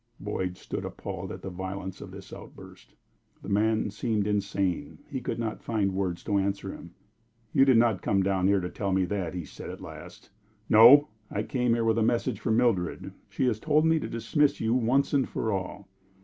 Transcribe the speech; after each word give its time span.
Boyd 0.19 0.57
stood 0.57 0.83
appalled 0.83 1.31
at 1.31 1.43
the 1.43 1.51
violence 1.51 2.01
of 2.01 2.09
this 2.09 2.33
outburst. 2.33 2.95
The 3.43 3.49
man 3.49 3.91
seemed 3.91 4.25
insane. 4.25 4.97
He 5.07 5.21
could 5.21 5.37
not 5.37 5.61
find 5.61 5.93
words 5.93 6.23
to 6.23 6.39
answer 6.39 6.73
him. 6.73 6.95
"You 7.53 7.65
did 7.65 7.77
not 7.77 8.01
come 8.01 8.23
down 8.23 8.47
here 8.47 8.59
to 8.61 8.69
tell 8.71 8.93
me 8.93 9.05
that," 9.05 9.35
he 9.35 9.45
said, 9.45 9.69
at 9.69 9.79
last. 9.79 10.31
"No. 10.67 11.09
I 11.29 11.43
came 11.43 11.75
here 11.75 11.85
with 11.85 11.99
a 11.99 12.01
message 12.01 12.39
from 12.39 12.57
Mildred; 12.57 13.11
she 13.29 13.45
has 13.45 13.59
told 13.59 13.85
me 13.85 13.99
to 13.99 14.09
dismiss 14.09 14.59
you 14.59 14.73
once 14.73 15.13
and 15.13 15.29
for 15.29 15.51
all." 15.51 15.87